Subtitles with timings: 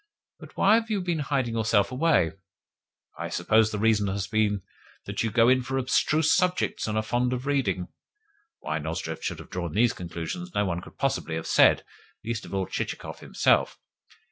[0.39, 2.31] But why have you been hiding yourself away?
[3.19, 4.63] I suppose the reason has been
[5.05, 7.87] that you go in for abstruse subjects and are fond of reading"
[8.61, 11.83] (why Nozdrev should have drawn these conclusions no one could possibly have said
[12.25, 13.77] least of all Chichikov himself).